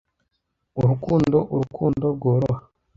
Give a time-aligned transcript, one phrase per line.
[0.81, 2.61] urukundo urukundo rworoha